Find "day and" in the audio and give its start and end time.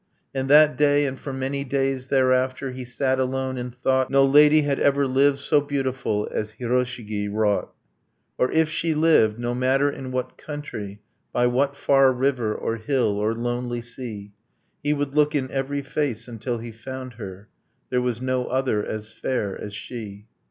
0.79-1.19